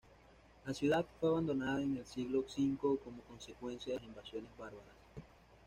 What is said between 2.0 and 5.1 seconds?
siglo V como consecuencia de las invasiones bárbaras.